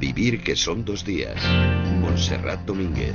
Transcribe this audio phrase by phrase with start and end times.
[0.00, 1.42] Vivir que son dos días.
[2.00, 3.12] Montserrat Domínguez.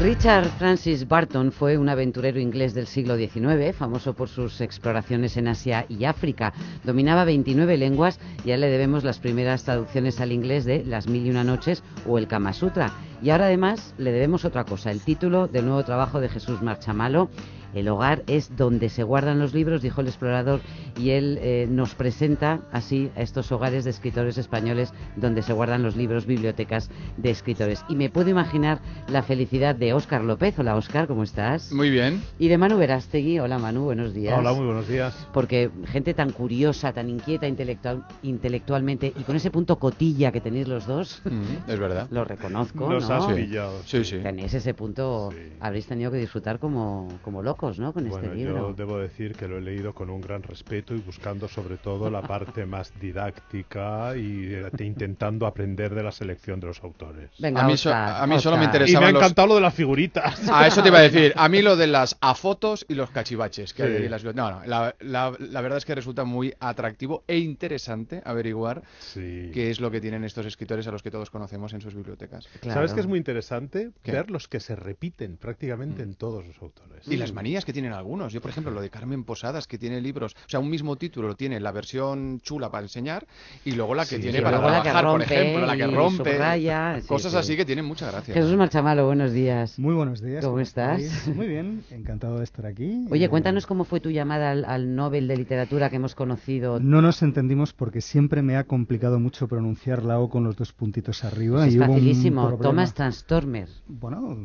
[0.00, 5.48] Richard Francis Barton fue un aventurero inglés del siglo XIX, famoso por sus exploraciones en
[5.48, 6.52] Asia y África.
[6.84, 11.08] Dominaba 29 lenguas y a él le debemos las primeras traducciones al inglés de Las
[11.08, 12.92] Mil y Una Noches o el Kama Sutra.
[13.22, 17.28] Y ahora además le debemos otra cosa, el título del nuevo trabajo de Jesús Marchamalo,
[17.74, 20.60] el hogar es donde se guardan los libros, dijo el explorador,
[20.98, 25.82] y él eh, nos presenta así a estos hogares de escritores españoles donde se guardan
[25.82, 27.84] los libros, bibliotecas de escritores.
[27.88, 30.58] Y me puedo imaginar la felicidad de Óscar López.
[30.58, 31.72] Hola Óscar, ¿cómo estás?
[31.72, 32.22] Muy bien.
[32.38, 33.38] Y de Manu Verástegui.
[33.38, 34.38] Hola Manu, buenos días.
[34.38, 35.26] Hola, muy buenos días.
[35.32, 40.68] Porque gente tan curiosa, tan inquieta intelectual, intelectualmente y con ese punto cotilla que tenéis
[40.68, 42.08] los dos, mm, es verdad.
[42.10, 42.88] Lo reconozco.
[42.88, 43.14] Nos ¿no?
[43.14, 43.82] has pillado.
[43.84, 44.18] Sí, sí.
[44.18, 45.30] Tenéis ese punto,
[45.60, 47.57] habréis tenido que disfrutar como, como locos.
[47.78, 47.92] ¿No?
[47.92, 48.68] Con este libro.
[48.68, 52.10] Yo debo decir que lo he leído con un gran respeto y buscando sobre todo
[52.10, 57.30] la parte más didáctica y eh, intentando aprender de la selección de los autores.
[57.38, 58.98] Venga, a mí, Oscar, a mí solo me interesaba.
[58.98, 60.48] Y me ha encantado lo de las figuritas.
[60.48, 61.32] A eso te iba a decir.
[61.36, 63.74] A mí lo de las afotos y los cachivaches.
[63.74, 64.02] Que Sí.
[64.04, 64.24] hay las...
[64.24, 64.64] No, no.
[64.66, 69.50] La, la- la verdad es que resulta muy atractivo e interesante averiguar Sí.
[69.52, 72.46] qué es lo que tienen estos escritores a los que todos conocemos en sus bibliotecas.
[72.60, 72.74] Claro.
[72.74, 73.90] ¿Sabes que es muy interesante?
[74.02, 74.12] ¿Qué?
[74.12, 77.06] Ver los que se repiten prácticamente en todos los autores.
[77.08, 78.30] Y las manías que tienen algunos.
[78.30, 81.34] Yo, por ejemplo, lo de Carmen Posadas, que tiene libros, o sea, un mismo título
[81.34, 83.26] tiene la versión chula para enseñar
[83.64, 85.76] y luego la que Sí, tiene para luego la que trabajar, por rompe ejemplo, la
[85.78, 86.32] que rompe.
[86.34, 87.38] subraya, cosas sí.
[87.38, 88.34] así que tienen mucha gracia.
[88.34, 89.78] Jesús Marchamalo, buenos días.
[89.78, 90.44] Muy buenos días.
[90.44, 91.00] ¿Cómo estás?
[91.34, 93.06] Muy bien, encantado de estar aquí.
[93.10, 96.80] Oye, cuéntanos cómo fue tu llamada al, al Nobel de Literatura que hemos conocido.
[96.80, 100.74] No nos entendimos porque siempre me ha complicado mucho pronunciar la O con los dos
[100.74, 101.66] puntitos arriba.
[101.66, 102.58] es y hubo un facilísimo.
[102.60, 103.68] Thomas Transtormer.
[103.86, 104.36] Bueno,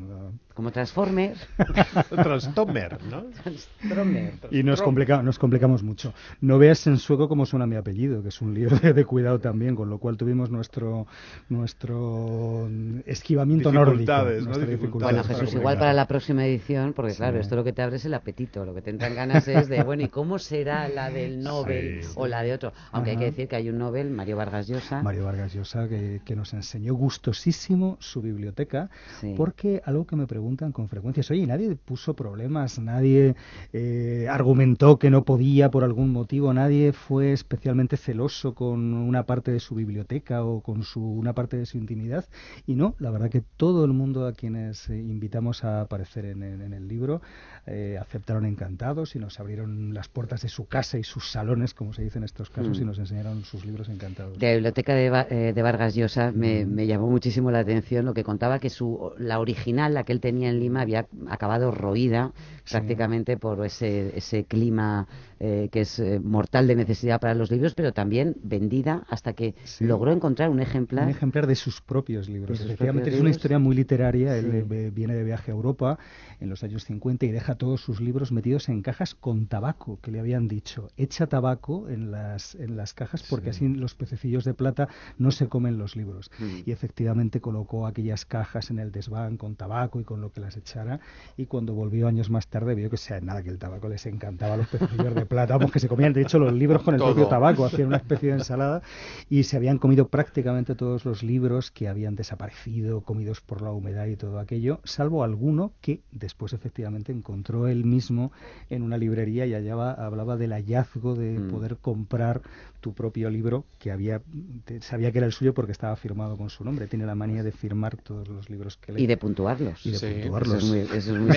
[0.53, 1.35] Como Transformer.
[2.09, 3.23] Transtomer, ¿no?
[3.43, 4.33] Transtormer.
[4.51, 6.13] y nos, complica- nos complicamos mucho.
[6.41, 9.39] No veas en sueco cómo suena mi apellido, que es un lío de, de cuidado
[9.39, 11.07] también, con lo cual tuvimos nuestro
[11.49, 12.69] nuestro
[13.05, 13.93] esquivamiento nórdico.
[13.99, 14.45] Dificultades, ¿no?
[14.45, 15.61] nuestra Dificultades dificultad Bueno, para Jesús, comunicar.
[15.61, 17.17] igual para la próxima edición, porque Sí.
[17.17, 19.67] claro, esto lo que te abre es el apetito, lo que te entran ganas es
[19.69, 22.09] de, bueno, ¿y cómo será la del Nobel Sí.
[22.15, 22.73] o la de otro?
[22.91, 23.31] Aunque hay que Ajá.
[23.31, 25.01] decir que hay un Nobel, Mario Vargas Llosa.
[25.01, 29.33] Mario Vargas Llosa, que, que nos enseñó gustosísimo su biblioteca, Sí.
[29.37, 33.33] porque algo que me preguntan con frecuencia oye, nadie puso problemas, nadie
[33.71, 39.51] eh, argumentó que no podía por algún motivo, nadie fue especialmente celoso con una parte
[39.53, 42.25] de su biblioteca o con su, una parte de su intimidad,
[42.67, 46.43] y no, la verdad que todo el mundo a quienes eh, invitamos a aparecer en,
[46.43, 47.21] en- en el libro
[47.65, 51.93] eh, aceptaron encantados y nos abrieron las puertas de su casa y sus salones, como
[51.93, 52.81] se dice en estos casos, Mm.
[52.81, 54.37] y nos enseñaron sus libros encantados.
[54.37, 58.13] De la biblioteca de, eh, de Vargas Llosa me, me llamó muchísimo la atención lo
[58.13, 62.31] que contaba que su la original, la que él tenía en Lima, había acabado roída
[62.65, 62.71] Sí.
[62.71, 65.07] prácticamente por ese, ese clima
[65.45, 69.55] eh, que es eh, mortal de necesidad para los libros, pero también vendida hasta que
[69.65, 69.83] Sí.
[69.83, 71.03] logró encontrar un ejemplar.
[71.03, 72.57] Un ejemplar de sus propios libros.
[72.59, 73.35] Sus Efectivamente, propios es una libros.
[73.37, 74.37] historia muy literaria.
[74.37, 74.57] Él Sí.
[74.59, 75.99] eh, ve- viene de viaje a Europa
[76.39, 80.11] en los años 50 y deja todos sus libros metidos en cajas con tabaco, que
[80.11, 80.87] le habían dicho.
[80.95, 83.65] Echa tabaco en las, en las cajas porque Sí.
[83.65, 84.87] así los pececillos de plata
[85.17, 86.31] no se comen los libros.
[86.39, 86.59] Mm.
[86.65, 90.55] Y efectivamente colocó aquellas cajas en el desván con tabaco y con lo que las
[90.55, 91.01] echara.
[91.35, 94.53] Y cuando volvió años más tarde vio que sea nada que el tabaco les encantaba
[94.53, 96.99] a los pececillos de plata, vamos, que se comían de hecho los libros con el
[96.99, 97.09] Todo.
[97.13, 98.81] propio tabaco, hacían una especie de ensalada
[99.29, 104.05] y se habían comido prácticamente todos los libros que habían desaparecido, comidos por la humedad
[104.07, 108.31] y todo aquello, salvo alguno que después efectivamente encontró él mismo
[108.69, 111.49] en una librería y allá hablaba del hallazgo de Mm.
[111.49, 112.41] poder comprar
[112.83, 114.21] tu propio libro que había
[114.65, 116.85] te- sabía que era el suyo porque estaba firmado con su nombre.
[116.87, 119.03] Tiene la manía de firmar todos los libros que lee.
[119.03, 119.85] Y de puntuarlos.
[119.85, 120.57] Y de Sí, Eso puntuarlos.
[120.57, 121.29] es muy, eso es muy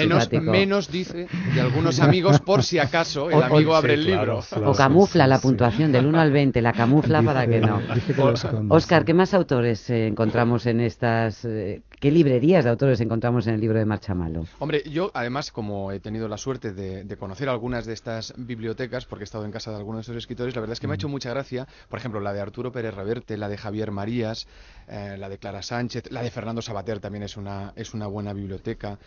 [0.50, 4.06] Menos, dice de algunos amigos por si acaso el O- o- amigo abre sí, el
[4.06, 4.40] libro.
[4.48, 4.70] claro.
[4.72, 7.80] O camufla sí, la puntuación del 1 al 20, la camufla para que no.
[7.80, 8.20] que
[8.68, 9.04] Oscar.
[9.04, 11.44] ¿qué más autores eh, encontramos en estas...
[11.44, 14.44] eh, ¿Qué librerías de autores encontramos en el libro de Marchamalo?
[14.58, 19.06] Hombre, yo además, como he tenido la suerte de, de conocer algunas de estas bibliotecas,
[19.06, 20.92] porque he estado en casa de algunos de estos escritores, la verdad es que me
[20.92, 24.46] ha hecho mucha gracia, por ejemplo, la de Arturo Pérez Reverte, la de Javier Marías,
[24.88, 28.34] eh, la de Clara Sánchez, la de Fernando Sabater también es una, es una buena
[28.34, 28.98] biblioteca.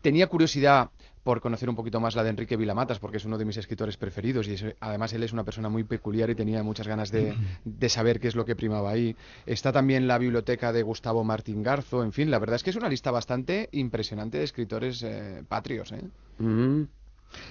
[0.00, 0.88] Tenía curiosidad
[1.22, 3.96] por conocer un poquito más la de Enrique Vilamatas, porque es uno de mis escritores
[3.96, 7.34] preferidos y es- además él es una persona muy peculiar y tenía muchas ganas de,
[7.64, 9.14] de saber qué es lo que primaba ahí.
[9.46, 12.76] Está también la biblioteca de Gustavo Martín Garzo, en fin, la verdad es que es
[12.76, 15.92] una lista bastante impresionante de escritores eh, patrios.
[15.92, 16.02] ¿eh?
[16.38, 16.82] Mm.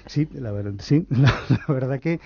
[0.06, 2.20] Sí, la, verdad, sí la, verdad que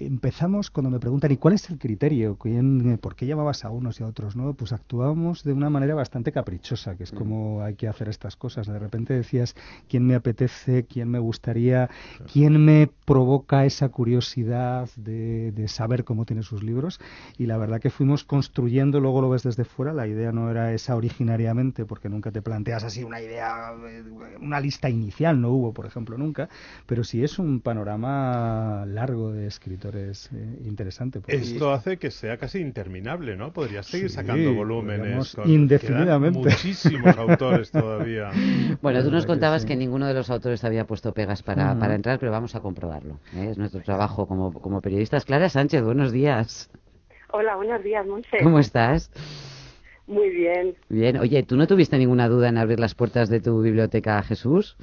[0.00, 2.36] empezamos cuando me preguntan ¿y cuál es el criterio?
[2.36, 4.36] ¿Quién, ¿Por qué llamabas a unos y a otros?
[4.36, 7.16] no Pues actuábamos de una manera bastante caprichosa, que es mm.
[7.16, 8.66] como hay que hacer estas cosas.
[8.66, 9.54] De repente decías
[9.88, 11.90] quién me apetece, quién me gustaría,
[12.32, 17.00] quién me provoca esa curiosidad de, de saber cómo tiene sus libros
[17.38, 20.72] y la verdad que fuimos construyendo, luego lo ves desde fuera, la idea no era
[20.72, 24.04] esa originariamente porque nunca te planteas así una idea, eh,
[24.40, 26.48] una lista inicial, no hubo, por ejemplo, nunca,
[26.86, 31.20] pero sí es un panorama largo de escritores eh, interesante.
[31.26, 33.52] Esto hace que sea casi interminable, ¿no?
[33.52, 35.36] Podrías seguir sacando volúmenes.
[35.44, 36.38] indefinidamente.
[36.38, 38.30] Muchísimos autores todavía.
[38.82, 42.18] Bueno, tú nos contabas que, ninguno de los autores había puesto pegas para, para entrar,
[42.18, 43.20] pero vamos a comprobarlo.
[43.34, 43.48] ¿eh?
[43.50, 45.24] Es nuestro trabajo como, como periodistas.
[45.24, 46.70] Clara Sánchez, buenos días.
[47.32, 48.38] Hola, buenos días, Monse.
[48.42, 49.10] ¿Cómo estás?
[50.06, 50.74] Muy bien.
[50.88, 51.16] Bien.
[51.18, 54.76] Oye, ¿tú no tuviste ninguna duda en abrir las puertas de tu biblioteca a Jesús?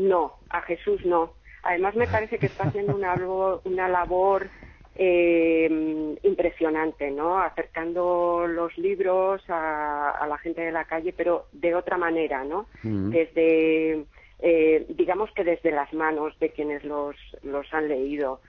[0.00, 1.34] No, a Jesús no.
[1.62, 3.14] Además me parece que está haciendo una,
[3.64, 4.48] una labor
[4.96, 7.38] eh, impresionante, ¿no?
[7.38, 12.66] Acercando los libros a, la gente de la calle, pero de otra manera, ¿no?
[12.82, 14.04] Desde,
[14.40, 18.40] eh, digamos que desde las manos de quienes los, los han leído.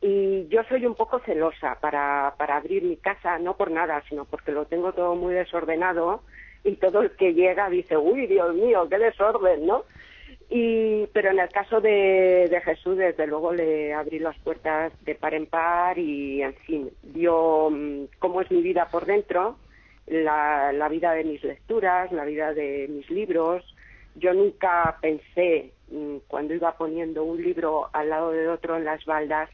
[0.00, 4.24] Y yo soy un poco celosa para, para abrir mi casa, no por nada, sino
[4.24, 6.22] porque lo tengo todo muy desordenado
[6.64, 9.84] y todo el que llega dice, uy, Dios mío, qué desorden, ¿no?
[10.48, 15.34] Y, pero en el caso de, Jesús, desde luego le abrí las puertas de par
[15.34, 19.56] en par y, en fin, vio mm, cómo es mi vida por dentro,
[20.06, 23.64] la, la vida de mis lecturas, la vida de mis libros.
[24.16, 29.04] Yo nunca pensé, mm, cuando iba poniendo un libro al lado de otro en las
[29.04, 29.48] baldas,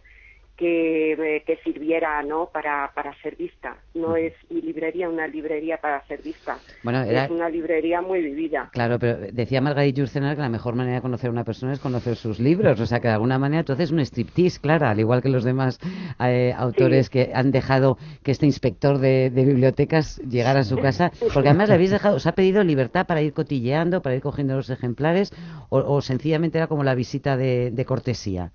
[0.57, 2.47] que, que sirviera ¿no?
[2.47, 3.77] para, para ser vista.
[3.95, 6.59] No es mi librería una librería para ser vista.
[6.83, 8.71] Bueno, Es una librería muy vivida.
[8.73, 11.81] Claro, pero decía Margarit Jurcenar que la mejor manera de conocer a una persona es
[11.81, 12.81] conocer sus libros.
[12.81, 15.45] O sea, que de alguna manera tú haces un striptease, Clara, al igual que los
[15.45, 15.79] demás
[16.21, 21.13] eh, autores que han dejado que este inspector de, bibliotecas llegara a su casa.
[21.33, 24.57] Porque además le habéis dejado, os ha pedido libertad para ir cotilleando, para ir cogiendo
[24.57, 25.33] los ejemplares,
[25.69, 28.53] o, sencillamente era como la visita de cortesía.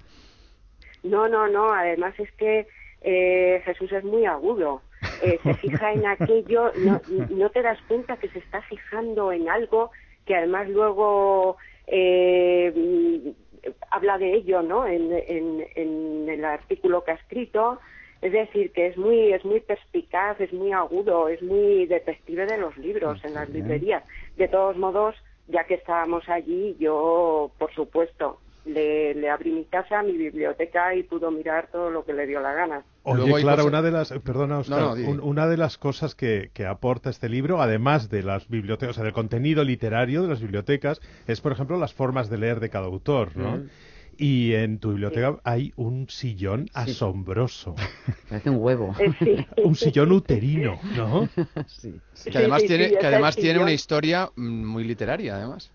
[1.03, 1.71] No, no, no.
[1.71, 2.67] Además es que
[3.01, 4.81] eh, Jesús es muy agudo.
[5.23, 9.49] Eh, se fija en aquello, no, no te das cuenta que se está fijando en
[9.49, 9.91] algo
[10.25, 11.57] que además luego
[11.87, 13.33] eh,
[13.89, 14.87] habla de ello, ¿no?
[14.87, 17.79] En, en, en, el artículo que ha escrito.
[18.21, 22.59] Es decir, que es muy, es muy perspicaz, es muy agudo, es muy detective de
[22.59, 24.03] los libros en las librerías.
[24.37, 25.15] De todos modos,
[25.47, 31.31] ya que estábamos allí, yo, por supuesto, le, abrí mi casa, mi biblioteca y pudo
[31.31, 32.83] mirar todo lo que le dio la gana.
[33.03, 34.61] Oye, Clara, una de las, perdona,
[35.21, 39.13] una de las cosas que, aporta este libro, además de las bibliotecas, o sea, del
[39.13, 43.35] contenido literario de las bibliotecas, es, por ejemplo, las formas de leer de cada autor,
[43.35, 43.57] ¿no?
[43.57, 43.69] Mm.
[44.17, 47.73] Y en tu biblioteca hay un sillón asombroso.
[48.29, 48.93] Parece un huevo.
[48.99, 51.27] Eh, un sillón uterino, ¿no?
[51.65, 51.99] Sí.
[52.29, 55.71] Que además tiene, que además tiene una historia mm, muy literaria, además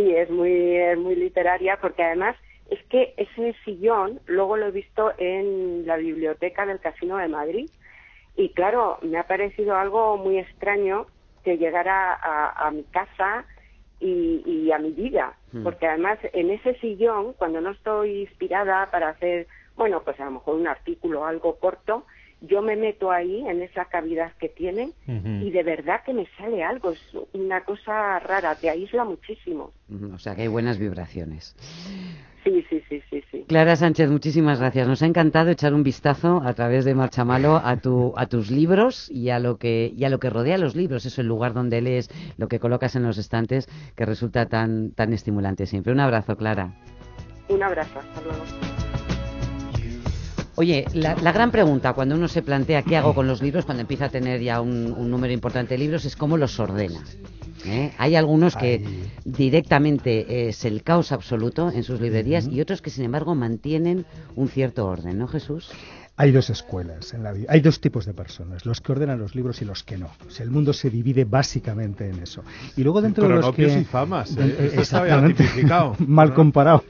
[0.00, 2.36] sí, es muy, es muy literaria porque además
[2.70, 7.70] es que ese sillón luego lo he visto en la biblioteca del Casino de Madrid
[8.36, 11.06] y claro, me ha parecido algo muy extraño
[11.44, 13.44] que llegara a, mi casa
[13.98, 15.62] y, a mi vida, hmm.
[15.64, 20.32] porque además en ese sillón, cuando no estoy inspirada para hacer, bueno, pues a lo
[20.32, 22.04] mejor un artículo algo corto,
[22.40, 26.62] yo me meto ahí en esa cavidad que tiene y de verdad que me sale
[26.62, 27.00] algo, es
[27.32, 29.72] una cosa rara, te aísla muchísimo.
[30.14, 31.54] O sea que hay buenas vibraciones.
[32.44, 33.44] Sí, sí, sí, sí, sí.
[33.48, 34.88] Clara Sánchez, muchísimas gracias.
[34.88, 39.10] Nos ha encantado echar un vistazo a través de Marchamalo a, tu, a tus libros
[39.10, 41.82] y a, lo que, y a lo que rodea los libros, eso el lugar donde
[41.82, 45.92] lees, lo que colocas en los estantes, que resulta tan, tan estimulante siempre.
[45.92, 46.72] Un abrazo, Clara.
[47.48, 48.79] Un abrazo, hasta luego.
[50.56, 54.06] Oye, la, gran pregunta cuando uno se plantea qué hago con los libros, cuando empieza
[54.06, 57.02] a tener ya un, número importante de libros, es cómo los ordena.
[57.64, 57.92] ¿eh?
[57.98, 58.84] Hay algunos que
[59.24, 64.04] directamente es el caos absoluto en sus librerías y otros que, sin embargo, mantienen
[64.34, 65.70] un cierto orden, ¿no, Jesús?
[66.20, 69.34] Hay dos escuelas en la vida, hay dos tipos de personas, los que ordenan los
[69.34, 70.10] libros y los que no.
[70.38, 72.44] el mundo se divide básicamente en eso.
[72.76, 74.74] Y luego dentro de los que y famas, ¿eh?
[76.06, 76.84] mal comparado.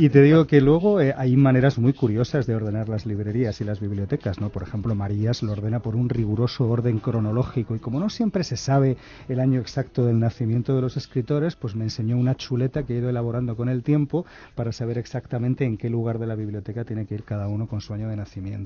[0.00, 3.64] y te digo que luego eh, hay maneras muy curiosas de ordenar las librerías y
[3.64, 4.48] las bibliotecas, ¿no?
[4.48, 8.56] Por ejemplo, Marías lo ordena por un riguroso orden cronológico y como no siempre se
[8.56, 8.96] sabe
[9.28, 12.98] el año exacto del nacimiento de los escritores, pues me enseñó una chuleta que he
[13.00, 14.24] ido elaborando con el tiempo
[14.54, 17.82] para saber exactamente en qué lugar de la biblioteca tiene que ir cada uno con
[17.82, 18.61] su año de nacimiento.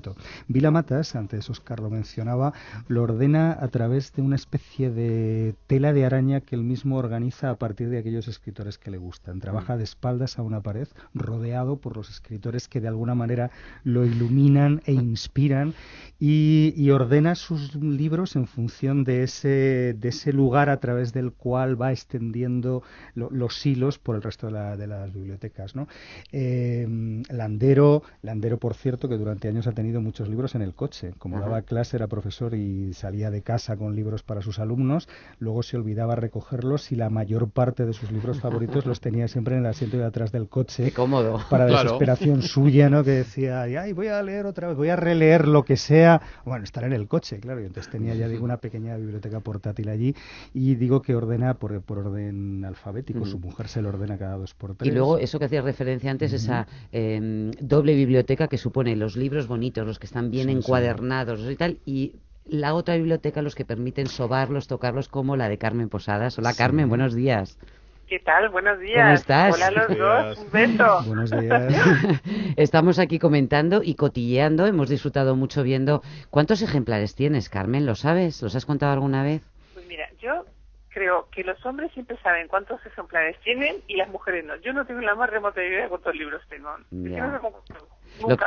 [0.49, 2.53] Vila Matas, antes Oscar lo mencionaba,
[2.89, 7.51] lo ordena a través de una especie de tela de araña que él mismo organiza
[7.51, 9.41] a partir de aquellos escritores que le gustan.
[9.41, 13.51] Trabaja de espaldas a una pared, rodeado por los escritores que de alguna manera
[13.85, 15.75] lo iluminan e inspiran
[16.19, 21.81] y, ordena sus libros en función de ese, de ese lugar a través del cual
[21.81, 22.83] va extendiendo
[23.15, 25.77] los hilos por el resto de, las bibliotecas.
[25.77, 25.89] ¿no?
[26.33, 26.87] Eh,
[27.29, 31.13] Landero, Landero, por cierto, que durante años ha tenido muchos libros en el coche.
[31.19, 35.63] Como daba clase, era profesor y salía de casa con libros para sus alumnos, luego
[35.63, 39.61] se olvidaba recogerlos y la mayor parte de sus libros favoritos los tenía siempre en
[39.61, 40.93] el asiento de atrás del coche.
[40.93, 41.41] cómodo.
[41.51, 43.05] Para desesperación suya, ¿no?
[43.05, 46.21] Que decía, ay, voy a leer otra vez, voy a releer lo que sea.
[46.45, 47.61] Bueno, estar en el coche, claro.
[47.61, 50.15] Y entonces tenía ya, digo, una pequeña biblioteca portátil allí
[50.55, 53.25] y digo que ordena por, por orden alfabético.
[53.27, 54.91] Su mujer se lo ordena cada dos por tres.
[54.91, 59.47] Y luego, eso que hacía referencia antes, esa em, doble biblioteca que supone los libros
[59.47, 64.07] bonitos, los que están bien encuadernados y tal, y la otra biblioteca los que permiten
[64.07, 66.39] sobarlos, tocarlos, como la de Carmen Posadas.
[66.39, 67.59] Hola Carmen, buenos días.
[68.07, 68.51] ¿Qué tal?
[68.51, 69.03] Buenos días.
[69.03, 69.55] ¿Cómo estás?
[69.57, 71.03] Hola a los dos, un beso.
[71.07, 71.75] Buenos días.
[72.57, 76.03] Estamos aquí comentando y cotilleando, hemos disfrutado mucho viendo.
[76.31, 77.85] ¿Cuántos ejemplares tienes, Carmen?
[77.85, 78.41] ¿Lo sabes?
[78.43, 79.43] ¿Los has contado alguna vez?
[79.75, 80.45] Pues mira, yo
[80.91, 84.55] creo que los hombres siempre saben cuántos ejemplares tienen y las mujeres no.
[84.57, 86.71] Yo no tengo la más remota idea de cuántos libros tengo.
[86.93, 87.41] Ya.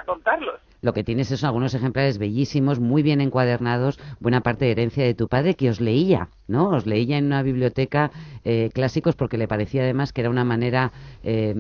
[0.06, 0.60] Contarlos.
[0.82, 5.14] Lo que tienes son algunos ejemplares bellísimos, muy bien encuadernados, buena parte de herencia de
[5.14, 6.70] tu padre que os leía, ¿no?
[6.70, 8.12] Os leía en una biblioteca
[8.46, 10.92] eh, clásicos porque le parecía además que era una manera
[11.24, 11.54] eh,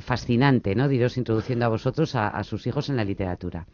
[0.00, 0.86] fascinante, ¿no?
[0.86, 3.66] De iros introduciendo a vosotros a, sus hijos en la literatura.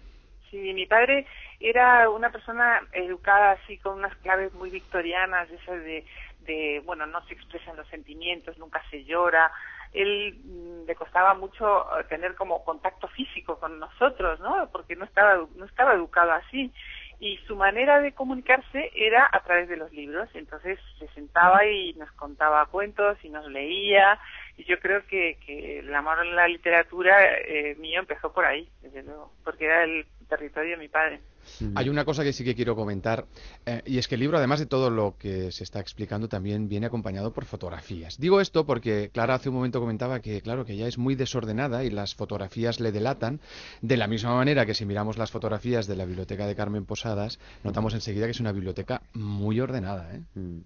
[0.50, 1.26] Sí, mi padre
[1.60, 6.06] era una persona educada así con unas claves muy victorianas, esas de,
[6.46, 9.52] de bueno, no se expresan los sentimientos, nunca se llora,
[9.94, 14.68] él mm, le costaba mucho eh, tener como contacto físico con nosotros, ¿no?
[14.70, 16.72] Porque no estaba no estaba educado así
[17.20, 20.28] y su manera de comunicarse era a través de los libros.
[20.34, 24.18] Entonces se sentaba y nos contaba cuentos y nos leía
[24.56, 28.68] y yo creo que, que el amor a la literatura eh, mío empezó por ahí,
[28.82, 31.20] desde luego, porque era el territorio de mi padre.
[31.74, 33.26] Hay una cosa que sí que quiero comentar,
[33.66, 36.68] eh, y es que el libro, además de todo lo que se está explicando, también
[36.68, 38.18] viene acompañado por fotografías.
[38.18, 41.84] Digo esto porque Clara hace un momento comentaba que, claro, que ella es muy desordenada
[41.84, 43.40] y las fotografías le delatan,
[43.82, 47.38] de la misma manera que si miramos las fotografías de la biblioteca de Carmen Posadas,
[47.62, 50.14] notamos enseguida que es una biblioteca muy ordenada.
[50.14, 50.22] ¿eh?
[50.34, 50.60] Mm.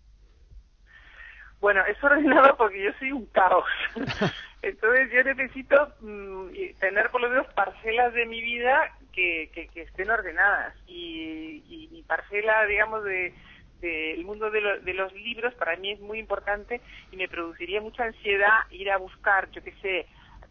[1.61, 3.69] Bueno, es ordenado porque yo soy un caos.
[4.63, 6.49] Entonces yo necesito mm,
[6.81, 10.75] tener por lo menos parcelas de mi vida que, que, estén ordenadas.
[10.87, 13.35] Y, y, mi parcela, digamos, de
[13.81, 16.81] del mundo de, de, los libros para mí es muy importante
[17.13, 20.07] y me produciría mucha ansiedad ir a buscar, yo qué sé,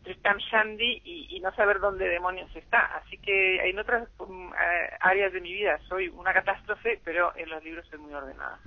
[0.08, 2.80] Tristan Shandy y, no saber dónde demonios está.
[2.98, 4.56] Así que en otras um, eh,
[5.02, 8.58] áreas de mi vida soy una catástrofe, pero en los libros soy muy ordenada.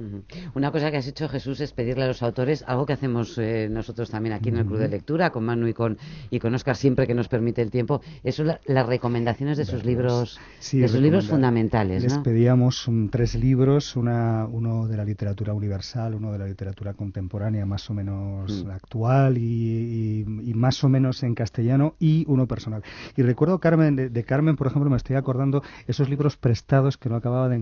[0.54, 3.68] Una cosa que has hecho, Jesús, es pedirle a los autores algo que hacemos eh,
[3.70, 5.98] nosotros también aquí en el Club de Lectura, con Manu y con,
[6.30, 10.38] y con Oscar, siempre que nos permite el tiempo, eso las recomendaciones de sus libros,
[10.72, 12.02] de sus libros fundamentales.
[12.02, 17.64] Les pedíamos tres libros, una, uno de la literatura universal, uno de la literatura contemporánea
[17.66, 18.70] más o menos mm.
[18.70, 22.82] actual y, y, y más o menos en en castellano y uno personal.
[23.16, 27.16] Y recuerdo, Carmen, de, Carmen, por ejemplo, me estoy acordando esos libros prestados que no
[27.16, 27.56] acababa de,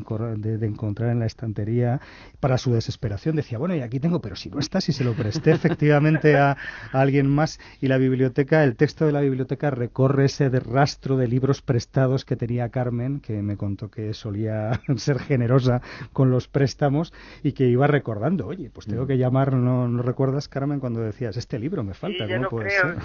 [0.67, 2.01] encontrar en la estantería
[2.41, 3.37] para su desesperación.
[3.37, 6.57] Decía, bueno, y aquí tengo, pero si no está, si se lo presté efectivamente a,
[6.93, 7.61] alguien más.
[7.81, 12.37] Y la biblioteca, el texto de la biblioteca recorre ese rastro de libros prestados que
[12.37, 15.83] tenía Carmen, que me contó que solía ser generosa
[16.13, 19.07] con los préstamos y que iba recordando, oye, pues tengo mm.
[19.07, 22.27] que llamar, ¿no, no recuerdas, Carmen, cuando decías, este libro me falta?
[22.27, 22.97] ¿Cómo puede ser?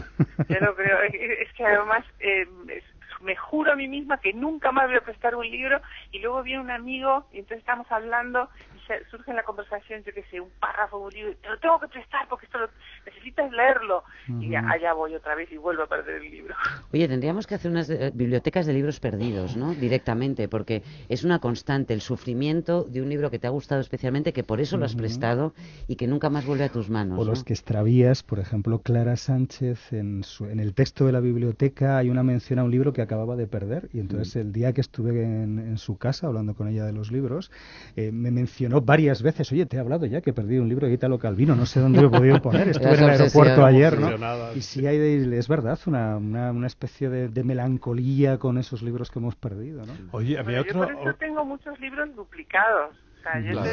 [0.45, 1.01] Creo.
[1.01, 2.45] Es que además eh,
[3.21, 5.81] me juro a mí misma que nunca más voy a prestar un libro
[6.12, 8.50] y luego viene un amigo y entonces estamos hablando
[9.10, 11.88] surge en la conversación, yo qué sé, un párrafo, un libro, te lo tengo que
[11.88, 12.70] prestar porque esto lo,
[13.06, 14.04] necesitas leerlo.
[14.40, 16.56] Y allá voy otra vez y vuelvo a perder el libro.
[16.94, 19.74] Oye, tendríamos que hacer unas eh, bibliotecas de libros perdidos, ¿no?
[19.74, 24.34] Directamente, porque es una constante el sufrimiento de un libro que te ha gustado especialmente,
[24.34, 25.54] que por eso lo has prestado
[25.88, 27.20] y que nunca más vuelve a tus manos.
[27.20, 31.20] O los que extravías, por ejemplo, Clara Sánchez, en, su, en el texto de la
[31.20, 34.74] biblioteca hay una mención a un libro que acababa de perder y entonces el día
[34.74, 37.52] que estuve en, su casa hablando con ella de los libros,
[37.96, 40.88] eh, me mencionó varias veces, oye, te he hablado ya que he perdido un libro
[40.88, 44.00] de Italo Calvino, no sé dónde lo he podido poner, estuve en el aeropuerto ayer,
[44.00, 44.54] ¿no?
[44.54, 44.98] Y sí hay,
[45.34, 49.94] es verdad, una, una, especie de, melancolía con esos libros que hemos perdido, ¿no?
[50.12, 50.88] Oye, había otro...
[51.04, 52.96] Yo tengo muchos libros duplicados.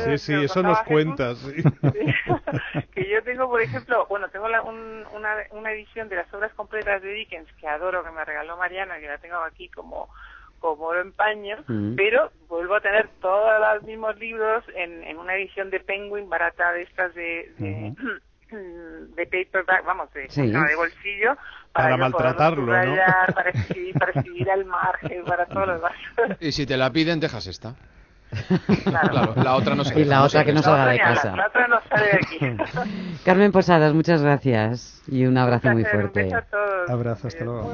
[0.05, 1.39] sí, sí, eso nos cuentas.
[2.95, 7.13] que yo tengo, por ejemplo, bueno, tengo una, una edición de las obras completas de
[7.13, 10.09] Dickens que adoro, que me regaló Mariana, que la tengo aquí como
[10.61, 11.95] como oro en paño, mm.
[11.97, 16.73] pero vuelvo a tener todos los mismos libros en, en una edición de Penguin barata
[16.73, 17.95] de estas de, de,
[19.17, 21.37] de paperback, vamos, de, de bolsillo,
[21.73, 22.97] para, maltratarlo, ¿no?
[23.35, 25.93] Para escribir, para escribir al margen, para todo lo demás.
[26.41, 27.75] Y si te la piden, dejas esta.
[28.85, 29.35] Claro.
[29.43, 31.35] la otra no se Y la otra que no salga de casa.
[31.35, 32.39] La, otra no sale de aquí.
[33.25, 36.27] Carmen Posadas, muchas gracias y un abrazo muy fuerte.
[36.27, 36.91] Un a todos.
[36.91, 37.71] Abrazo, hasta luego.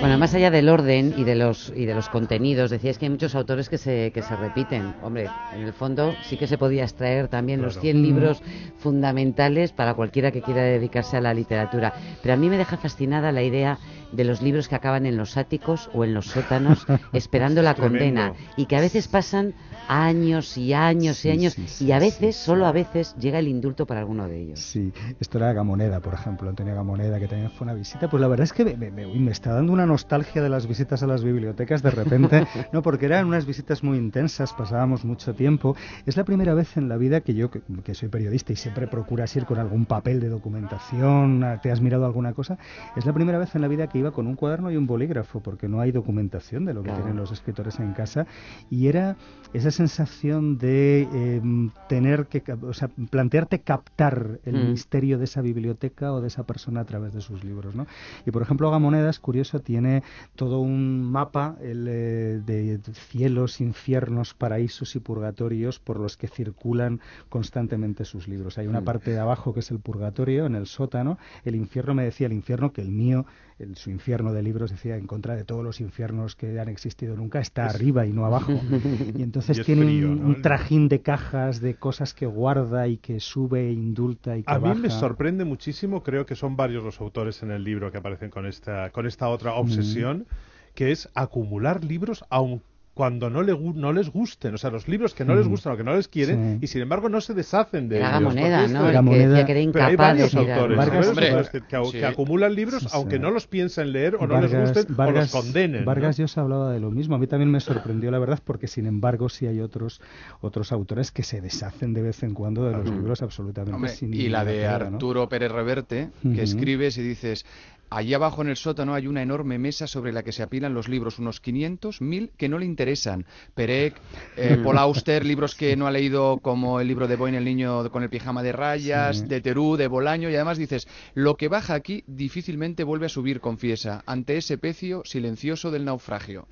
[0.00, 3.10] Bueno, más allá del orden y de los y de los contenidos, decías que hay
[3.10, 4.94] muchos autores que se, que se repiten.
[5.02, 8.42] Hombre, en el fondo sí que se podía extraer también los 100 libros
[8.78, 11.92] fundamentales para cualquiera que quiera dedicarse a la literatura.
[12.22, 13.78] Pero a mí me deja fascinada la idea
[14.12, 18.34] de los libros que acaban en los áticos o en los sótanos esperando la condena
[18.56, 19.54] y que a veces pasan
[19.88, 24.00] años y años y años y a veces, solo a veces, llega el indulto para
[24.00, 24.60] alguno de ellos.
[24.60, 28.08] Sí, esto era Gamoneda, por ejemplo, Antonio Gamoneda, que también fue una visita.
[28.08, 31.06] Pues la verdad es que me, me, está dando una nostalgia de las visitas a
[31.06, 35.76] las bibliotecas de repente, no, porque eran unas visitas muy intensas, pasábamos mucho tiempo.
[36.06, 38.86] Es la primera vez en la vida que yo, que, que soy periodista y siempre
[38.86, 42.58] procuras ir con algún papel de documentación, te has mirado alguna cosa,
[42.96, 45.40] es la primera vez en la vida que iba con un cuaderno y un bolígrafo,
[45.40, 48.26] porque no hay documentación de lo que tienen los escritores en casa,
[48.70, 49.16] y era
[49.52, 54.70] esa sensación de em, tener que, o sea, plantearte captar el mm.
[54.70, 57.86] misterio de esa biblioteca o de esa persona a través de sus libros, ¿no?
[58.26, 60.02] Y por ejemplo, Gamonedas, curioso, tiene
[60.36, 67.00] todo un mapa el, eh, de cielos, infiernos, paraísos y purgatorios por los que circulan
[67.28, 68.58] constantemente sus libros.
[68.58, 68.84] Hay una mm.
[68.84, 72.32] parte de abajo que es el purgatorio, en el sótano, el infierno me decía el
[72.32, 73.26] infierno que el mío
[73.58, 77.16] en su infierno de libros decía en contra de todos los infiernos que han existido
[77.16, 78.52] nunca está arriba y no abajo.
[79.16, 83.72] Y entonces tiene un, trajín de cajas de cosas que guarda y que sube e
[83.72, 87.50] indulta y que a mí me sorprende muchísimo creo que son varios los autores en
[87.50, 90.26] el libro que aparecen con esta con esta otra obsesión
[90.74, 92.69] que es acumular libros aunque
[93.00, 95.48] cuando no, le, no les gusten, o sea, los libros que no les mm.
[95.48, 98.34] gustan o que no les quieren, y sin embargo no se deshacen de la ellos.
[98.34, 98.92] moneda, ¿no?
[98.92, 99.46] La moneda.
[99.46, 104.38] Que, Pero hay varios autores que, acumulan libros aunque no los piensen leer o no
[104.38, 105.86] les gusten o los condenen.
[105.86, 106.28] Vargas ¿no?
[106.28, 107.14] se hablaba de lo mismo.
[107.14, 110.02] A mí también me sorprendió la verdad porque sin embargo sí hay otros
[110.42, 114.28] otros autores que se deshacen de vez en cuando de los libros absolutamente sin Y
[114.28, 117.46] la de Arturo Pérez Reverte, que escribes y dices
[117.90, 120.88] Allí abajo en el sótano hay una enorme mesa sobre la que se apilan los
[120.88, 123.26] libros, unos 500, 1000 que no le interesan.
[123.56, 123.94] Perec,
[124.36, 127.90] eh, Paul Auster, libros que no ha leído como el libro de Boyne, el niño
[127.90, 131.74] con el pijama de rayas, de Terú, de Bolaño, y además dices, lo que baja
[131.74, 136.46] aquí difícilmente vuelve a subir, confiesa, ante ese pecio silencioso del naufragio.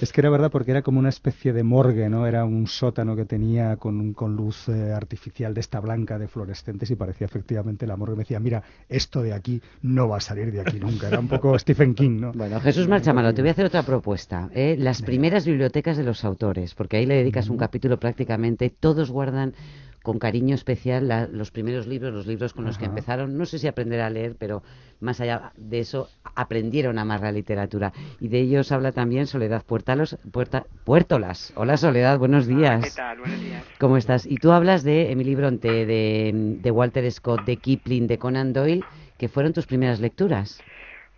[0.00, 2.28] es que era verdad porque era como una especie de morgue, ¿no?
[2.28, 6.88] Era un sótano que tenía con, con luz eh, artificial de esta blanca de fluorescentes
[6.92, 8.14] y parecía efectivamente la morgue.
[8.14, 11.08] Me decía, mira, esto de aquí no va salir de aquí nunca.
[11.08, 12.32] Era un poco Stephen King, ¿no?
[12.32, 14.50] Bueno, Jesús Marchamalo, te voy a hacer otra propuesta.
[14.54, 14.76] ¿eh?
[14.78, 19.54] Las primeras bibliotecas de los autores, porque ahí le dedicas un capítulo prácticamente, todos guardan
[20.02, 23.36] con cariño especial los primeros libros, los libros con los que empezaron.
[23.36, 24.62] No sé si aprender a leer, pero
[25.00, 27.92] más allá de eso, aprendieron a amar la literatura.
[28.18, 31.52] Y de ellos habla también Soledad Puertalos, Puerta, Puertolas.
[31.54, 32.82] Hola Soledad, buenos días.
[32.84, 33.18] ¿Qué tal?
[33.18, 33.62] Buenos días.
[33.78, 34.24] ¿Cómo estás?
[34.26, 38.84] Y tú hablas de Emily Bronte, de, de Walter Scott, de Kipling, de Conan Doyle
[39.20, 40.62] que fueron tus primeras lecturas.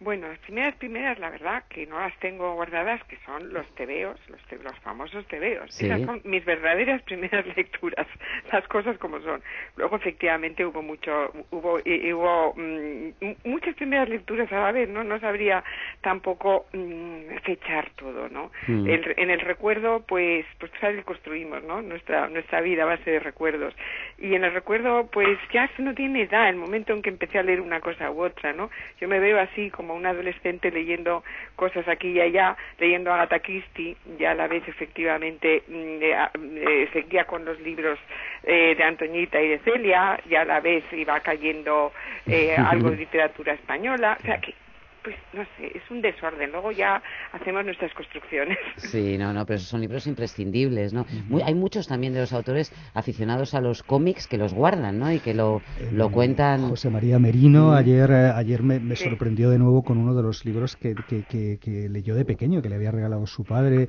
[0.02, 4.18] Bueno, las primeras, primeras, la verdad, que no las tengo guardadas, que son los tebeos,
[4.28, 5.80] los, los famosos tebeos.
[5.80, 8.06] Esas son mis verdaderas primeras lecturas,
[8.52, 9.42] las cosas como son.
[9.76, 15.04] Luego, efectivamente, hubo mucho, hubo, hubo mm, muchas primeras lecturas a la vez, ¿no?
[15.04, 15.62] No sabría
[16.00, 18.50] tampoco mm, fechar todo, ¿no?
[18.66, 18.88] Mm.
[18.88, 21.04] en el recuerdo, pues, pues, ¿sabes?
[21.04, 21.80] Construimos, ¿no?
[21.80, 23.74] Nuestra, nuestra vida a base de recuerdos.
[24.18, 27.42] Y en el recuerdo, pues, ya no tiene edad, el momento en que empecé a
[27.42, 28.70] leer una cosa u otra, ¿no?
[29.00, 31.24] Yo me veo así como un adolescente leyendo
[31.57, 36.16] cosas aquí y allá, leyendo a Agatha Christie, ya a la vez efectivamente mm, eh,
[36.57, 37.98] eh, seguía con los libros
[38.44, 41.92] eh, de Antoñita y de Celia, ya a la vez iba cayendo
[42.66, 44.55] algo de literatura española, o sea que
[45.02, 46.52] pues no sé, es un desorden.
[46.52, 48.58] Luego ya hacemos nuestras construcciones.
[48.76, 51.06] Sí, no, no, pero son libros imprescindibles, ¿no?
[51.44, 55.10] hay muchos también de los autores aficionados a los cómics que los guardan, ¿no?
[55.10, 55.62] Y que lo,
[55.92, 56.68] lo cuentan.
[56.68, 60.76] José María Merino, ayer, eh, ayer me, sorprendió de nuevo con uno de los libros
[60.76, 63.88] que, que, que, leyó de pequeño, que le había regalado su padre,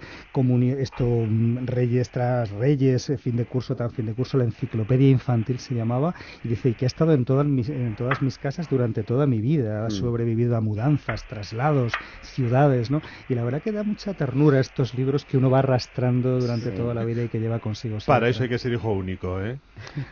[0.79, 5.09] esto, mm, Reyes tras Reyes, eh, fin de curso tras fin de curso, la enciclopedia
[5.09, 8.69] infantil se llamaba, y dice, que ha estado en todas mis, en todas mis casas
[8.69, 9.91] durante toda mi vida, ha mm.
[9.91, 13.01] sobrevivido a mudanzas mudanzas, traslados, ciudades, ¿no?
[13.27, 16.93] Y la verdad que da mucha ternura estos libros que uno va arrastrando durante toda
[16.93, 17.97] la vida y que lleva consigo.
[18.05, 19.57] Para eso hay que ser hijo único, ¿eh?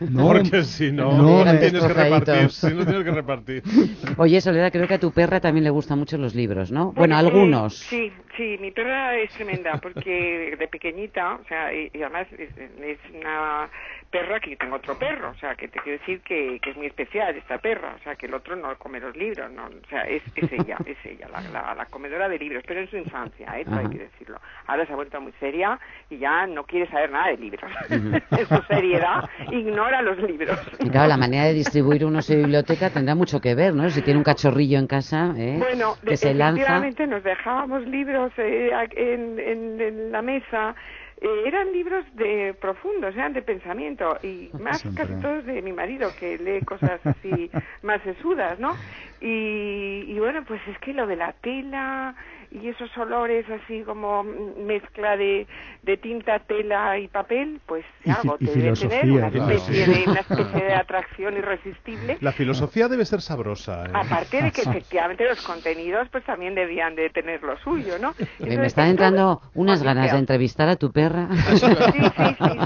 [0.00, 3.62] No, Porque si no, no, tienes que repartir, si no tienes que repartir.
[4.16, 6.92] Oye, Soledad, creo que a tu perra también le gustan mucho los libros, ¿no?
[6.92, 7.78] Bueno, algunos.
[7.78, 13.70] sí, sí, mi perra es tremenda porque de pequeñita, o sea, y, además es, una
[14.12, 16.86] perra que tengo otro perro, o sea, que te quiero decir que, que, es muy
[16.86, 20.02] especial esta perra, o sea, que el otro no come los libros, no, o sea,
[20.02, 23.64] es, es ella, es ella, la, la, comedora de libros, pero en su infancia, ¿eh?
[23.66, 24.38] hay que decirlo.
[24.66, 25.78] Ahora se ha vuelto muy seria
[26.10, 27.70] y ya no quiere saber nada de libros.
[27.90, 30.60] en su seriedad ignora los libros.
[30.78, 33.88] Y claro, la manera de distribuir uno su biblioteca tendrá mucho que ver, ¿no?
[33.88, 35.56] Si tiene un cachorrillo en casa, ¿eh?
[35.58, 36.80] bueno, que se lanza.
[37.06, 40.74] nos dejábamos libros eh, en, en la mesa
[41.22, 46.10] eh, eran libros de profundos, eran de pensamiento y más casi todos de mi marido
[46.18, 47.50] que lee cosas así
[47.82, 48.76] más sesudas, ¿no?
[49.20, 52.16] Y, y bueno, pues es que lo de la tela,
[52.60, 55.46] y esos olores así como mezcla de,
[55.82, 60.64] de tinta, tela y papel, pues algo te debe tener una especie, de, una especie
[60.64, 62.18] de atracción irresistible.
[62.20, 63.86] La filosofía debe ser sabrosa.
[63.86, 63.90] ¿eh?
[63.94, 68.14] Aparte de que efectivamente los contenidos pues también debían de tener lo suyo, ¿no?
[68.38, 71.28] me están entrando unas ganas de entrevistar a tu perra.
[71.56, 72.02] Sí, sí,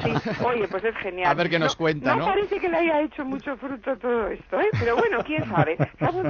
[0.03, 0.45] sí, sí.
[0.45, 1.31] Oye, pues es genial.
[1.31, 2.21] A ver qué nos cuenta, ¿no?
[2.21, 4.69] No parece que le haya hecho mucho fruto todo esto, ¿eh?
[4.79, 5.77] Pero bueno, quién sabe.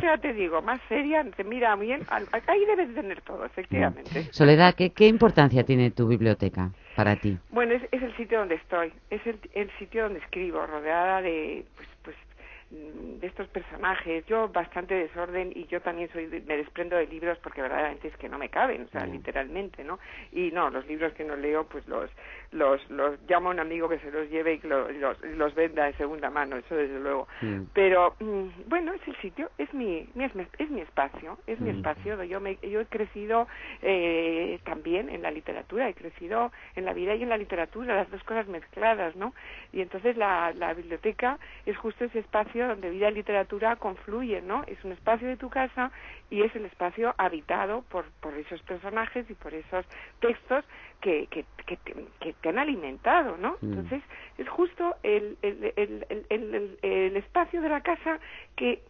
[0.02, 4.20] Ya te digo, más seria, te mira bien, ahí debes tener todo efectivamente.
[4.20, 4.32] Mm.
[4.32, 7.38] Soledad, ¿qué, ¿qué, importancia tiene tu biblioteca para ti?
[7.50, 11.64] Bueno, es, es el sitio donde estoy, es el, el, sitio donde escribo, rodeada de,
[11.76, 11.88] pues,
[12.70, 14.26] de estos personajes.
[14.26, 18.29] Yo bastante desorden y yo también soy me desprendo de libros porque verdaderamente es que
[18.29, 19.12] no me caben, o sea, mm.
[19.12, 20.00] literalmente, ¿no?
[20.33, 22.11] Y no, los libros que no leo, pues los
[22.50, 24.90] los los llamo a un amigo que se los lleve y los,
[25.22, 27.29] los, venda de segunda mano, eso desde luego.
[27.40, 27.62] Mm.
[27.72, 28.16] Pero
[28.66, 32.22] bueno, es el sitio, es mi, mi es, mi espacio, es mi espacio.
[32.24, 33.46] Yo me yo he crecido
[33.83, 38.11] eh, también en la literatura, he crecido en la vida y en la literatura, las
[38.11, 39.35] dos cosas mezcladas, ¿no?
[39.72, 44.64] Y entonces la, la biblioteca es justo ese espacio donde vida y literatura confluyen, ¿no?
[44.66, 45.90] Es un espacio de tu casa
[46.30, 49.84] y es el espacio habitado por, por esos personajes y por esos
[50.20, 50.64] textos
[51.00, 53.56] que, que, que, te, han alimentado, ¿no?
[53.60, 53.72] Mm.
[53.72, 54.02] Entonces,
[54.38, 58.18] es justo el, el, el, el, espacio de la casa
[58.56, 58.82] que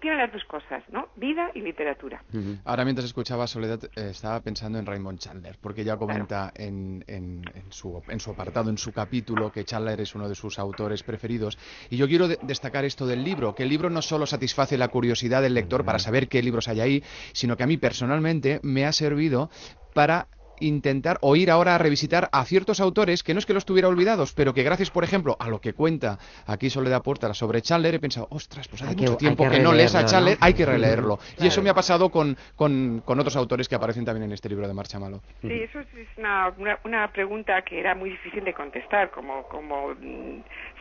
[0.00, 1.08] tiene las dos cosas, ¿no?
[1.16, 2.22] Vida y literatura.
[2.64, 7.44] Ahora, mientras escuchaba Soledad, eh, estaba pensando en Raymond Chandler, porque ella comenta en, en,
[7.54, 11.02] en, su, en su apartado, en su capítulo, que Chandler es uno de sus autores
[11.02, 11.58] preferidos.
[11.90, 15.42] Y yo quiero destacar esto del libro, que el libro no solo satisface la curiosidad
[15.42, 18.92] del lector para saber qué libros hay ahí, sino que a mí personalmente me ha
[18.92, 19.50] servido
[19.94, 20.28] para
[20.62, 23.88] intentar o ir ahora a revisitar a ciertos autores que no es que los tuviera
[23.88, 27.94] olvidados, pero que gracias, por ejemplo, a lo que cuenta aquí Soledad Puerta sobre Chandler,
[27.94, 31.18] he pensado, ostras, pues hace mucho tiempo que, no lees a Chandler, hay que releerlo.
[31.42, 34.68] Y eso me ha pasado con, con, otros autores que aparecen también en este libro
[34.68, 35.22] de Marcha Malo.
[35.40, 36.52] Sí, eso es una,
[36.84, 39.94] una, pregunta que era muy difícil de contestar, como, como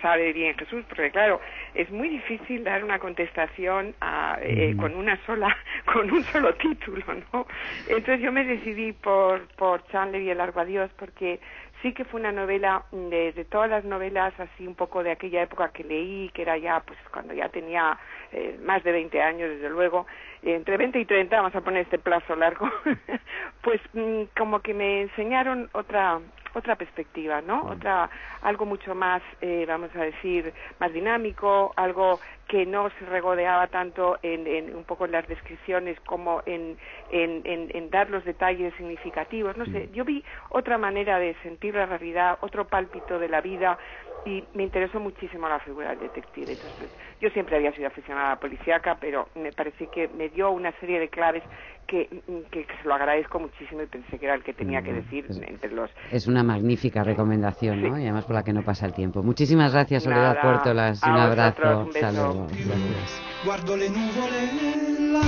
[0.01, 1.39] sabe bien Jesús, porque claro,
[1.73, 5.55] es muy difícil dar una contestación a, eh, con una sola,
[5.93, 7.45] con un solo título, ¿no?
[7.87, 11.39] Entonces yo me decidí por por Chandler y El Largo Adiós, porque
[11.81, 15.43] sí que fue una novela de, de, todas las novelas así un poco de aquella
[15.43, 17.97] época que leí, que era ya pues cuando ya tenía
[18.31, 20.05] eh, más de 20 años desde luego,
[20.43, 22.69] entre 20 y 30, vamos a poner este plazo largo,
[23.61, 26.19] pues mm, como que me enseñaron otra
[26.53, 27.63] otra perspectiva, ¿no?
[27.65, 28.09] Otra,
[28.41, 34.19] algo mucho más, eh, vamos a decir, más dinámico, algo que no se regodeaba tanto
[34.23, 36.77] en, en un poco en las descripciones como en,
[37.11, 39.55] en, en, dar los detalles significativos.
[39.55, 43.77] No sé, yo vi otra manera de sentir la realidad, otro pálpito de la vida
[44.25, 46.53] y me interesó muchísimo la figura del detective.
[46.53, 50.51] Entonces, yo siempre había sido aficionada a la policíaca, pero me parece que me dio
[50.51, 51.43] una serie de claves
[51.88, 52.07] que,
[52.51, 55.71] que, se lo agradezco muchísimo y pensé que era el que tenía que decir entre
[55.71, 55.89] los...
[56.12, 57.97] Es una magnífica recomendación, ¿no?
[57.97, 59.23] Y además por la que no pasa el tiempo.
[59.23, 61.01] Muchísimas gracias, Soledad Puertolas.
[61.03, 61.81] Un abrazo.
[61.81, 61.91] Un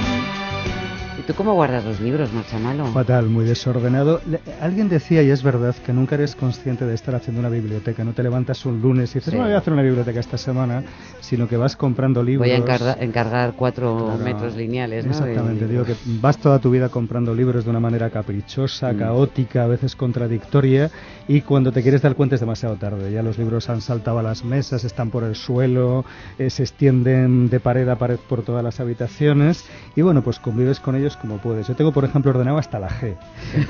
[1.28, 2.86] tú cómo guardas los libros, Marchamalo?
[2.88, 4.22] Fatal, muy desordenado.
[4.62, 8.04] alguien decía, y es verdad, que nunca eres consciente de estar haciendo una biblioteca.
[8.06, 10.84] No te levantas un lunes y dices, no voy a hacer una biblioteca esta semana,
[11.20, 12.48] sino que vas comprando libros.
[12.48, 15.12] Voy a encargar, cuatro metros lineales, ¿no?
[15.12, 18.98] Exactamente, digo que vas toda tu vida comprando libros de una manera caprichosa, mm.
[18.98, 20.90] caótica, a veces contradictoria,
[21.28, 23.12] y cuando te quieres dar cuenta es demasiado tarde.
[23.12, 26.06] Ya los libros han saltado a las mesas, están por el suelo,
[26.40, 30.80] eh, se extienden de pared a pared por todas las habitaciones, y bueno, pues convives
[30.80, 31.68] con ellos como puedes.
[31.68, 33.16] Yo tengo, por ejemplo, ordenado hasta la G.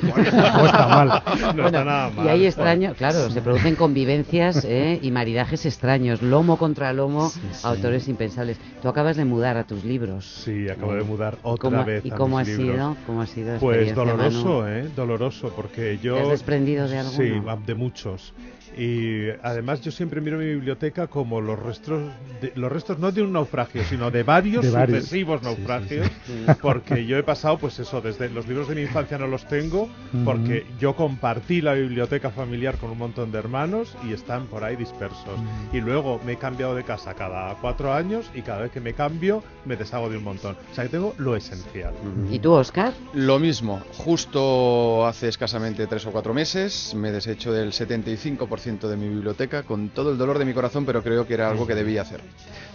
[0.03, 1.23] no está mal.
[1.55, 2.25] No está nada mal.
[2.25, 4.99] Y hay extraños, claro, se producen convivencias ¿eh?
[5.01, 7.31] y maridajes extraños, lomo contra lomo,
[7.63, 8.57] autores impensables.
[8.81, 10.25] Tú acabas de mudar a tus libros.
[10.25, 12.05] Sí, acabo de mudar otra vez.
[12.05, 12.95] ¿Y cómo ha sido?
[13.05, 13.57] ¿Cómo ha sido?
[13.60, 14.89] Pues doloroso, ¿eh?
[14.95, 16.15] Doloroso, porque yo.
[16.15, 17.17] ¿Te has desprendido de alguno?
[17.17, 18.33] Sí, de muchos.
[18.77, 22.12] Y además yo siempre miro mi biblioteca como los restos,
[22.53, 26.07] los restos no de un naufragio, sino de varios, sucesivos naufragios,
[26.62, 29.89] porque yo he pasado, pues eso, desde los libros de mi infancia no los tengo,
[30.26, 34.76] porque yo compartí la biblioteca familiar con un montón de hermanos y están por ahí
[34.76, 35.39] dispersos.
[35.71, 38.93] Y luego me he cambiado de casa cada cuatro años y cada vez que me
[38.93, 40.58] cambio me deshago de un montón.
[40.71, 41.93] O sea que tengo lo esencial.
[42.32, 42.93] ¿Y tú, Oscar?
[43.13, 43.82] Lo mismo.
[43.97, 49.89] Justo hace escasamente tres o cuatro meses me deshecho del 75% de mi biblioteca con
[49.89, 52.21] todo el dolor de mi corazón, pero creo que era algo que debía hacer.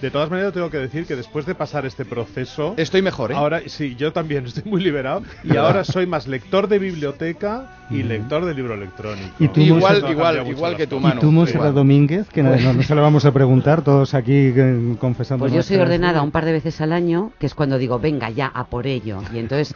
[0.01, 2.75] De todas maneras, tengo que decir que después de pasar este proceso.
[2.77, 3.35] Estoy mejor, ¿eh?
[3.37, 5.23] Ahora, sí, yo también estoy muy liberado.
[5.45, 9.35] Y ahora soy más lector de biblioteca y lector de libro electrónico.
[9.39, 11.17] ¿Y tú, igual, igual, igual que tu mano.
[11.17, 12.29] ¿Y tú, Monserrat Domínguez?
[12.29, 15.45] Que no, se lo vamos a preguntar, todos aquí eh, confesando.
[15.45, 18.31] Pues yo soy ordenada un par de veces al año, que es cuando digo, venga
[18.31, 19.23] ya, a por ello.
[19.35, 19.75] Y entonces,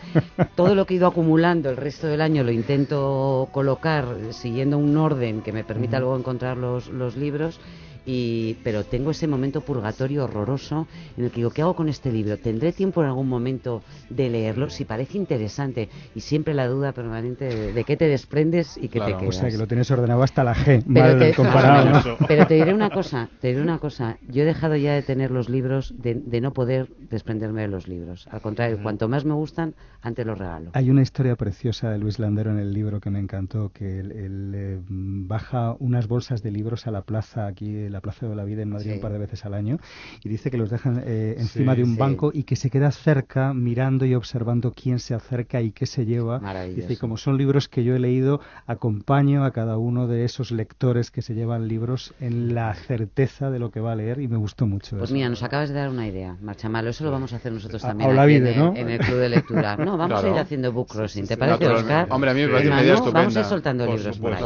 [0.55, 4.97] todo lo que he ido acumulando el resto del año lo intento colocar siguiendo un
[4.97, 7.59] orden que me permita encontrar los, los libros
[8.07, 12.13] y, pero tengo ese momento purgatorio horroroso en el que digo, ¿qué hago con este
[12.13, 12.39] libro?
[12.39, 14.71] ¿Tendré tiempo en algún momento de leerlo?
[14.71, 19.17] Si parece interesante y siempre la duda permanente de, qué te desprendes y qué te
[19.17, 19.29] quedas.
[19.29, 22.17] O sea, que lo tienes ordenado hasta la G, pero te, comparado.
[22.29, 24.19] Pero te diré una cosa, te diré una cosa.
[24.29, 27.89] Yo he dejado ya de tener los libros, de, de no poder desprenderme de los
[27.89, 28.29] libros.
[28.31, 30.71] Al contrario, cuanto más me gustan, antes los regalo.
[30.75, 34.53] Hay una historia preciosa de Luis Landero en el libro que me encantó, que él,
[34.55, 38.63] eh, baja unas bolsas de libros a la plaza aquí, la Plaza de la Vida
[38.63, 39.79] en Madrid un par de veces al año
[40.23, 43.55] y dice que los dejan eh, encima de un banco y que se queda cerca
[43.55, 46.41] mirando y observando quién se acerca y qué se lleva.
[46.67, 50.51] Dice, y como son libros que yo he leído, acompaño a cada uno de esos
[50.51, 54.29] lectores que se llevan libros en la certeza de lo que va a leer y
[54.29, 54.99] me gustó mucho.
[54.99, 57.53] Pues mira, nos acabas de dar una idea, Marcha Malo, eso lo vamos a hacer
[57.53, 59.77] nosotros también en, el, Club de Lectura.
[59.77, 62.09] No, vamos a ir haciendo book crossing, ¿te parece, Oscar?
[62.11, 63.21] Hombre, a mí me parece una idea estupenda.
[63.21, 64.45] Vamos a ir soltando libros por ahí.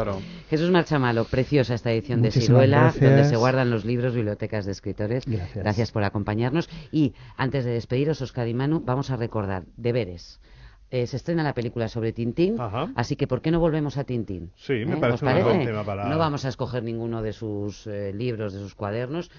[0.49, 5.25] Jesús Marchamalo, preciosa esta edición de Ciruela, donde se guardan los libros, bibliotecas de escritores.
[5.55, 5.91] Gracias.
[5.91, 6.69] por acompañarnos.
[6.93, 10.41] Y antes de despediros, Oscar y Manu, vamos a recordar deberes.
[10.91, 12.57] Eh, se estrena la película sobre Tintín,
[12.97, 14.51] así que ¿por qué no volvemos a Tintín?
[14.57, 14.97] Sí, me ¿Eh?
[15.01, 16.09] parece, un buen tema para...
[16.09, 19.31] No vamos a escoger ninguno de sus eh, libros, de sus cuadernos,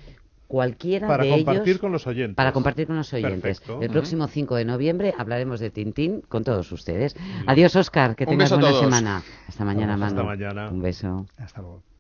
[0.48, 2.36] cualquiera para de compartir con los oyentes.
[2.36, 3.62] Para compartir con los oyentes.
[3.82, 7.18] El próximo 5 de noviembre hablaremos de Tintín con todos ustedes.
[7.48, 9.24] Adiós, Oscar, que tengas buena semana.
[9.48, 10.06] Hasta mañana, Manu.
[10.06, 10.70] Hasta mañana.
[10.70, 11.26] Un beso.
[11.38, 11.91] Hasta luego.